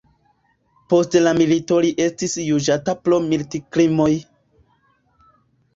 [0.93, 4.13] Post la milito li estis juĝata pro militkrimoj.